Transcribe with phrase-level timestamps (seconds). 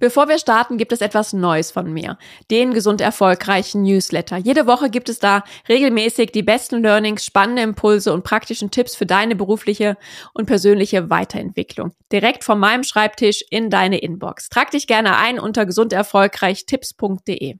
[0.00, 2.18] Bevor wir starten, gibt es etwas Neues von mir.
[2.50, 4.36] Den gesund erfolgreichen Newsletter.
[4.36, 9.06] Jede Woche gibt es da regelmäßig die besten Learnings, spannende Impulse und praktischen Tipps für
[9.06, 9.96] deine berufliche
[10.34, 11.92] und persönliche Weiterentwicklung.
[12.12, 14.48] Direkt von meinem Schreibtisch in deine Inbox.
[14.48, 17.56] Trag dich gerne ein unter gesunderfolgreichtipps.de.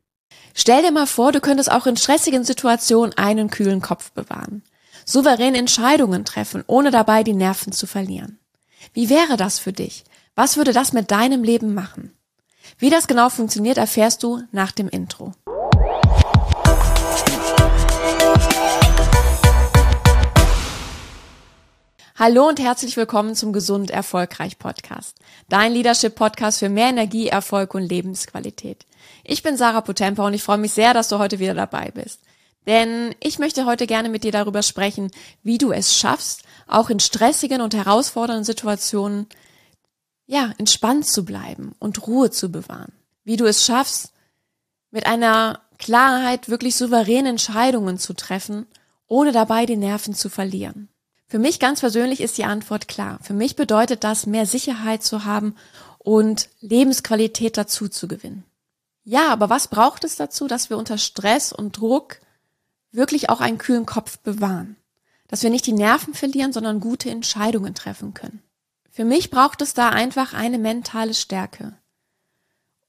[0.54, 4.62] Stell dir mal vor, du könntest auch in stressigen Situationen einen kühlen Kopf bewahren.
[5.04, 8.38] Souverän Entscheidungen treffen, ohne dabei die Nerven zu verlieren.
[8.92, 10.04] Wie wäre das für dich?
[10.34, 12.12] Was würde das mit deinem Leben machen?
[12.76, 15.32] Wie das genau funktioniert, erfährst du nach dem Intro.
[22.16, 25.16] Hallo und herzlich willkommen zum Gesund Erfolgreich Podcast.
[25.48, 28.86] Dein Leadership Podcast für mehr Energie, Erfolg und Lebensqualität.
[29.22, 32.20] Ich bin Sarah Potempa und ich freue mich sehr, dass du heute wieder dabei bist.
[32.66, 35.12] Denn ich möchte heute gerne mit dir darüber sprechen,
[35.44, 39.28] wie du es schaffst, auch in stressigen und herausfordernden Situationen
[40.28, 42.92] ja, entspannt zu bleiben und Ruhe zu bewahren.
[43.24, 44.12] Wie du es schaffst,
[44.90, 48.66] mit einer Klarheit wirklich souveräne Entscheidungen zu treffen,
[49.06, 50.88] ohne dabei die Nerven zu verlieren.
[51.26, 53.18] Für mich ganz persönlich ist die Antwort klar.
[53.22, 55.56] Für mich bedeutet das, mehr Sicherheit zu haben
[55.98, 58.44] und Lebensqualität dazu zu gewinnen.
[59.04, 62.20] Ja, aber was braucht es dazu, dass wir unter Stress und Druck
[62.92, 64.76] wirklich auch einen kühlen Kopf bewahren?
[65.26, 68.42] Dass wir nicht die Nerven verlieren, sondern gute Entscheidungen treffen können.
[68.98, 71.78] Für mich braucht es da einfach eine mentale Stärke.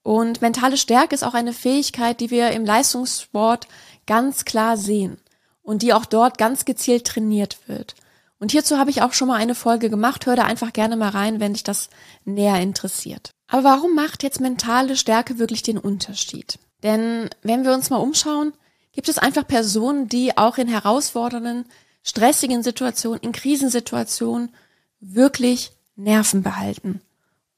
[0.02, 3.68] Und mentale Stärke ist auch eine Fähigkeit, die wir im Leistungssport
[4.08, 5.18] ganz klar sehen
[5.62, 7.94] und die auch dort ganz gezielt trainiert wird.
[8.40, 10.26] Und hierzu habe ich auch schon mal eine Folge gemacht.
[10.26, 11.90] Hör da einfach gerne mal rein, wenn dich das
[12.24, 13.30] näher interessiert.
[13.46, 16.58] Aber warum macht jetzt mentale Stärke wirklich den Unterschied?
[16.82, 18.52] Denn wenn wir uns mal umschauen,
[18.90, 21.66] gibt es einfach Personen, die auch in herausfordernden,
[22.02, 24.52] stressigen Situationen, in Krisensituationen
[24.98, 25.70] wirklich
[26.02, 27.00] Nerven behalten,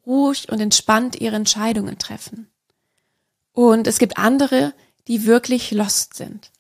[0.07, 2.49] ruhig und entspannt ihre Entscheidungen treffen.
[3.53, 4.75] Und es gibt andere,
[5.09, 6.51] die wirklich lost sind,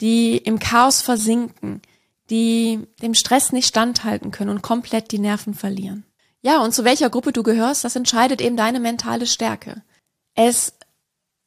[0.00, 1.80] die im Chaos versinken,
[2.30, 6.04] die dem Stress nicht standhalten können und komplett die Nerven verlieren.
[6.42, 9.82] Ja, und zu welcher Gruppe du gehörst, das entscheidet eben deine mentale Stärke.
[10.34, 10.74] Es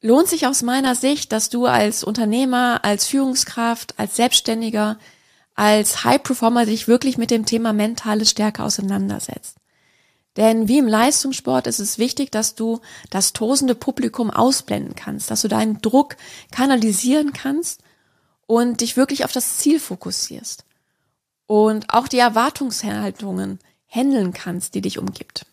[0.00, 4.98] lohnt sich aus meiner Sicht, dass du als Unternehmer, als Führungskraft, als Selbstständiger,
[5.54, 9.56] als High Performer dich wirklich mit dem Thema mentale Stärke auseinandersetzt.
[10.38, 15.42] Denn wie im Leistungssport ist es wichtig, dass du das tosende Publikum ausblenden kannst, dass
[15.42, 16.16] du deinen Druck
[16.52, 17.82] kanalisieren kannst
[18.46, 20.64] und dich wirklich auf das Ziel fokussierst.
[21.48, 25.44] Und auch die Erwartungshaltungen handeln kannst, die dich umgibt.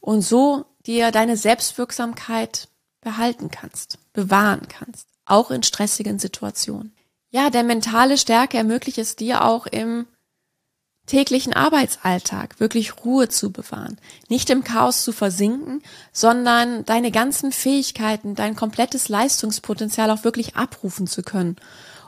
[0.00, 2.66] Und so dir deine Selbstwirksamkeit
[3.00, 6.92] behalten kannst, bewahren kannst, auch in stressigen Situationen.
[7.30, 10.08] Ja, der mentale Stärke ermöglicht es dir auch im
[11.10, 13.98] täglichen Arbeitsalltag wirklich Ruhe zu bewahren,
[14.28, 15.82] nicht im Chaos zu versinken,
[16.12, 21.56] sondern deine ganzen Fähigkeiten, dein komplettes Leistungspotenzial auch wirklich abrufen zu können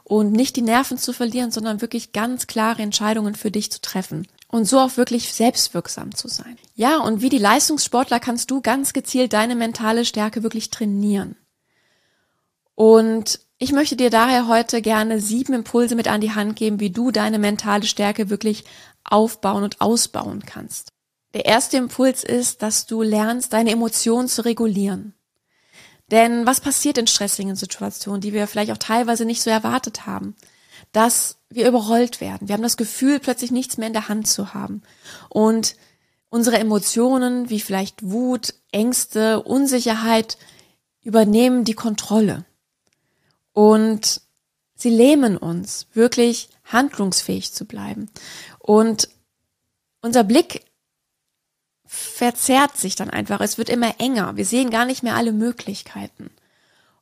[0.05, 4.29] und nicht die Nerven zu verlieren, sondern wirklich ganz klare Entscheidungen für dich zu treffen
[4.47, 6.57] und so auch wirklich selbstwirksam zu sein.
[6.77, 11.35] Ja, und wie die Leistungssportler kannst du ganz gezielt deine mentale Stärke wirklich trainieren.
[12.77, 16.91] Und ich möchte dir daher heute gerne sieben Impulse mit an die Hand geben, wie
[16.91, 18.65] du deine mentale Stärke wirklich
[19.05, 20.89] aufbauen und ausbauen kannst.
[21.35, 25.15] Der erste Impuls ist, dass du lernst, deine Emotionen zu regulieren.
[26.11, 30.37] Denn was passiert in stressigen Situationen, die wir vielleicht auch teilweise nicht so erwartet haben?
[30.93, 32.49] Dass wir überrollt werden.
[32.49, 34.83] Wir haben das Gefühl, plötzlich nichts mehr in der Hand zu haben.
[35.31, 35.77] Und
[36.29, 40.37] unsere Emotionen, wie vielleicht Wut, Ängste, Unsicherheit,
[41.03, 42.45] übernehmen die Kontrolle.
[43.53, 44.21] Und
[44.75, 48.11] sie lähmen uns, wirklich handlungsfähig zu bleiben.
[48.63, 49.09] Und
[50.03, 50.65] unser Blick
[51.85, 53.41] verzerrt sich dann einfach.
[53.41, 54.37] Es wird immer enger.
[54.37, 56.31] Wir sehen gar nicht mehr alle Möglichkeiten.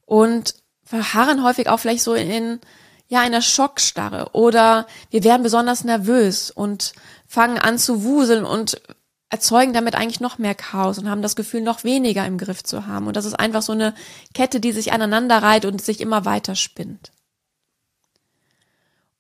[0.06, 2.60] Und verharren häufig auch vielleicht so in,
[3.08, 4.30] ja, einer Schockstarre.
[4.32, 6.94] Oder wir werden besonders nervös und
[7.26, 8.80] fangen an zu wuseln und
[9.28, 12.86] erzeugen damit eigentlich noch mehr Chaos und haben das Gefühl, noch weniger im Griff zu
[12.86, 13.06] haben.
[13.06, 13.94] Und das ist einfach so eine
[14.34, 17.12] Kette, die sich aneinander reiht und sich immer weiter spinnt.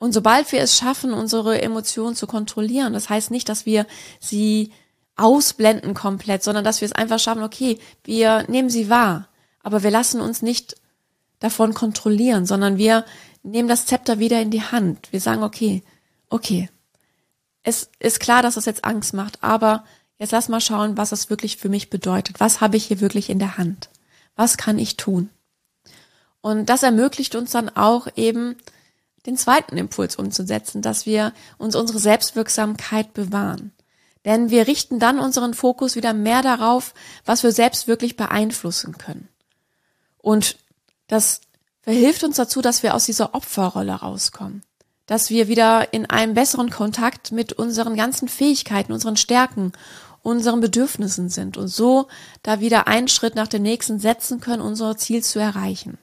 [0.00, 3.86] Und sobald wir es schaffen, unsere Emotionen zu kontrollieren, das heißt nicht, dass wir
[4.18, 4.72] sie
[5.14, 9.28] ausblenden komplett, sondern dass wir es einfach schaffen, okay, wir nehmen sie wahr,
[9.62, 10.76] aber wir lassen uns nicht
[11.38, 13.04] davon kontrollieren, sondern wir
[13.42, 15.12] nehmen das Zepter wieder in die Hand.
[15.12, 15.82] Wir sagen, okay,
[16.30, 16.70] okay,
[17.62, 19.84] es ist klar, dass das jetzt Angst macht, aber
[20.18, 22.40] jetzt lass mal schauen, was das wirklich für mich bedeutet.
[22.40, 23.90] Was habe ich hier wirklich in der Hand?
[24.34, 25.28] Was kann ich tun?
[26.40, 28.56] Und das ermöglicht uns dann auch eben,
[29.26, 33.72] den zweiten Impuls umzusetzen, dass wir uns unsere Selbstwirksamkeit bewahren.
[34.24, 36.94] Denn wir richten dann unseren Fokus wieder mehr darauf,
[37.24, 39.28] was wir selbst wirklich beeinflussen können.
[40.18, 40.56] Und
[41.06, 41.40] das
[41.82, 44.62] verhilft uns dazu, dass wir aus dieser Opferrolle rauskommen.
[45.06, 49.72] Dass wir wieder in einem besseren Kontakt mit unseren ganzen Fähigkeiten, unseren Stärken,
[50.22, 52.06] unseren Bedürfnissen sind und so
[52.42, 55.98] da wieder einen Schritt nach dem nächsten setzen können, unser Ziel zu erreichen.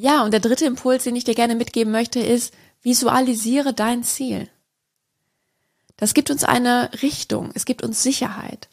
[0.00, 4.48] Ja, und der dritte Impuls, den ich dir gerne mitgeben möchte, ist, visualisiere dein Ziel.
[5.96, 8.68] Das gibt uns eine Richtung, es gibt uns Sicherheit.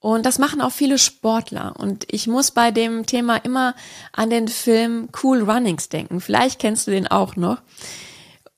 [0.00, 1.74] Und das machen auch viele Sportler.
[1.78, 3.74] Und ich muss bei dem Thema immer
[4.12, 6.22] an den Film Cool Runnings denken.
[6.22, 7.58] Vielleicht kennst du den auch noch.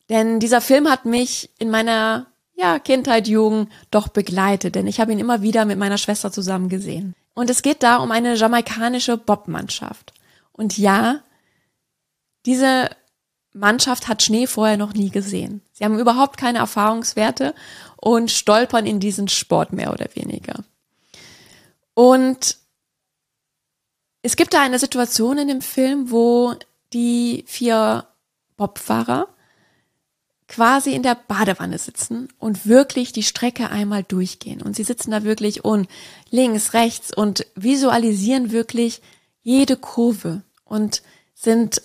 [0.09, 5.11] Denn dieser Film hat mich in meiner ja, Kindheit, Jugend doch begleitet, denn ich habe
[5.11, 7.17] ihn immer wieder mit meiner Schwester zusammen gesehen.
[7.35, 10.13] Und es geht da um eine jamaikanische Bobmannschaft.
[10.53, 11.21] Und ja,
[12.46, 12.91] diese
[13.52, 15.62] Mannschaft hat Schnee vorher noch nie gesehen.
[15.73, 17.55] Sie haben überhaupt keine Erfahrungswerte
[17.96, 20.64] und stolpern in diesen Sport mehr oder weniger.
[21.94, 22.58] Und
[24.23, 26.55] es gibt da eine Situation in dem Film, wo
[26.93, 28.06] die vier
[28.56, 29.29] Bobfahrer
[30.49, 34.62] quasi in der Badewanne sitzen und wirklich die Strecke einmal durchgehen.
[34.62, 35.88] Und sie sitzen da wirklich und
[36.31, 39.00] links, rechts und visualisieren wirklich
[39.43, 41.02] jede Kurve und
[41.35, 41.82] sind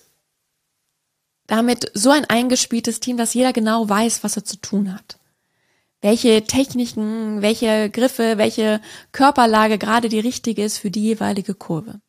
[1.49, 5.19] damit so ein eingespieltes Team, dass jeder genau weiß, was er zu tun hat
[6.01, 8.81] welche Techniken, welche Griffe, welche
[9.11, 11.99] Körperlage gerade die richtige ist für die jeweilige Kurve.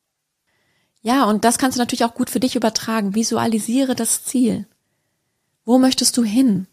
[1.02, 3.14] Ja, und das kannst du natürlich auch gut für dich übertragen.
[3.14, 4.66] Visualisiere das Ziel.
[5.64, 6.66] Wo möchtest du hin?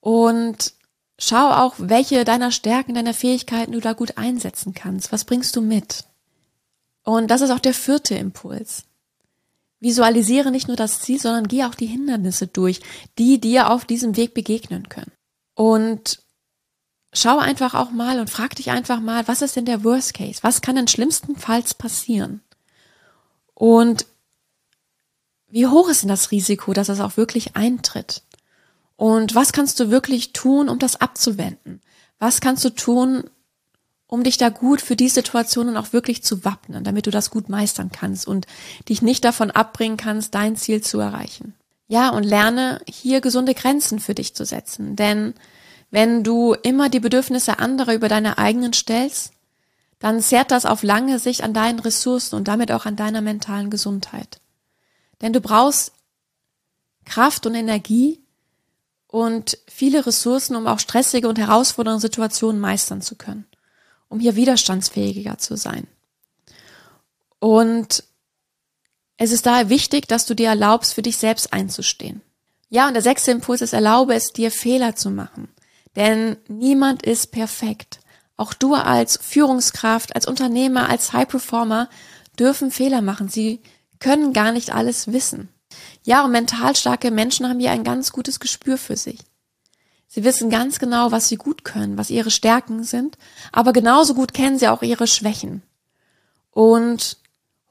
[0.00, 0.72] Und
[1.18, 5.12] schau auch, welche deiner Stärken, deiner Fähigkeiten du da gut einsetzen kannst.
[5.12, 6.04] Was bringst du mit?
[7.04, 8.84] Und das ist auch der vierte Impuls.
[9.80, 12.80] Visualisiere nicht nur das Ziel, sondern geh auch die Hindernisse durch,
[13.18, 15.12] die dir auf diesem Weg begegnen können.
[15.54, 16.20] Und
[17.12, 20.40] schau einfach auch mal und frag dich einfach mal, was ist denn der Worst Case?
[20.42, 22.42] Was kann denn schlimmstenfalls passieren?
[23.54, 24.06] Und
[25.48, 28.22] wie hoch ist denn das Risiko, dass das auch wirklich eintritt?
[28.96, 31.80] Und was kannst du wirklich tun, um das abzuwenden?
[32.18, 33.28] Was kannst du tun,
[34.06, 37.48] um dich da gut für die Situationen auch wirklich zu wappnen, damit du das gut
[37.48, 38.46] meistern kannst und
[38.88, 41.54] dich nicht davon abbringen kannst, dein Ziel zu erreichen?
[41.88, 44.96] Ja, und lerne hier gesunde Grenzen für dich zu setzen.
[44.96, 45.34] Denn
[45.90, 49.32] wenn du immer die Bedürfnisse anderer über deine eigenen stellst,
[49.98, 53.70] dann zehrt das auf lange Sicht an deinen Ressourcen und damit auch an deiner mentalen
[53.70, 54.40] Gesundheit.
[55.22, 55.92] Denn du brauchst
[57.04, 58.20] Kraft und Energie
[59.06, 63.46] und viele Ressourcen, um auch stressige und herausfordernde Situationen meistern zu können,
[64.16, 65.86] um hier widerstandsfähiger zu sein.
[67.38, 68.02] Und
[69.18, 72.22] es ist daher wichtig, dass du dir erlaubst, für dich selbst einzustehen.
[72.70, 75.48] Ja, und der sechste Impuls ist, erlaube es dir, Fehler zu machen.
[75.96, 78.00] Denn niemand ist perfekt.
[78.38, 81.90] Auch du als Führungskraft, als Unternehmer, als High Performer
[82.38, 83.28] dürfen Fehler machen.
[83.28, 83.60] Sie
[83.98, 85.50] können gar nicht alles wissen.
[86.04, 89.18] Ja, und mental starke Menschen haben hier ein ganz gutes Gespür für sich.
[90.08, 93.18] Sie wissen ganz genau, was sie gut können, was ihre Stärken sind,
[93.52, 95.62] aber genauso gut kennen sie auch ihre Schwächen.
[96.50, 97.18] Und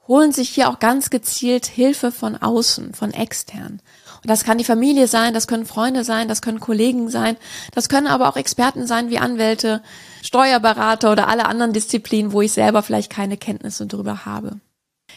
[0.06, 3.80] holen sich hier auch ganz gezielt Hilfe von außen, von extern.
[4.22, 7.36] Und das kann die Familie sein, das können Freunde sein, das können Kollegen sein,
[7.74, 9.82] das können aber auch Experten sein wie Anwälte,
[10.22, 14.60] Steuerberater oder alle anderen Disziplinen, wo ich selber vielleicht keine Kenntnisse drüber habe.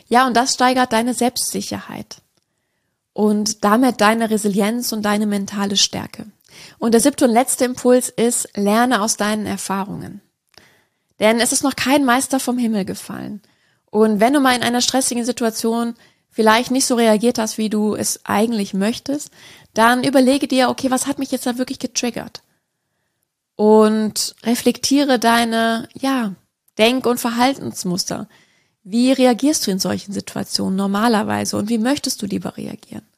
[0.08, 2.22] Ja, und das steigert deine Selbstsicherheit
[3.14, 6.26] und damit deine Resilienz und deine mentale Stärke.
[6.78, 10.22] Und der siebte und letzte Impuls ist, lerne aus deinen Erfahrungen.
[11.20, 13.42] Denn es ist noch kein Meister vom Himmel gefallen.
[13.92, 15.96] Und wenn du mal in einer stressigen Situation
[16.30, 19.32] vielleicht nicht so reagiert hast, wie du es eigentlich möchtest,
[19.74, 22.44] dann überlege dir, okay, was hat mich jetzt da wirklich getriggert?
[23.56, 26.36] Und reflektiere deine, ja,
[26.78, 28.30] Denk- und Verhaltensmuster.
[28.84, 33.09] Wie reagierst du in solchen Situationen normalerweise und wie möchtest du lieber reagieren?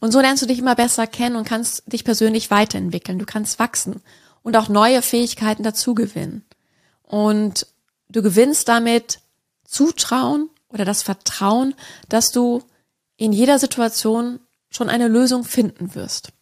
[0.00, 3.18] Und so lernst du dich immer besser kennen und kannst dich persönlich weiterentwickeln.
[3.18, 4.00] Du kannst wachsen
[4.42, 6.44] und auch neue Fähigkeiten dazugewinnen.
[7.02, 7.66] Und
[8.08, 9.20] du gewinnst damit
[9.64, 11.74] Zutrauen oder das Vertrauen,
[12.08, 12.62] dass du
[13.16, 14.40] in jeder Situation
[14.70, 16.32] schon eine Lösung finden wirst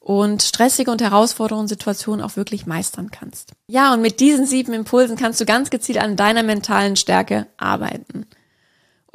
[0.00, 3.52] und stressige und herausfordernde Situationen auch wirklich meistern kannst.
[3.66, 8.26] Ja, und mit diesen sieben Impulsen kannst du ganz gezielt an deiner mentalen Stärke arbeiten.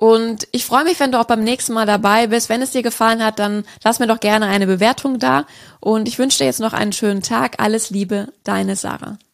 [0.01, 2.49] Und ich freue mich, wenn du auch beim nächsten Mal dabei bist.
[2.49, 5.45] Wenn es dir gefallen hat, dann lass mir doch gerne eine Bewertung da.
[5.79, 7.61] Und ich wünsche dir jetzt noch einen schönen Tag.
[7.61, 9.19] Alles Liebe, deine Sarah.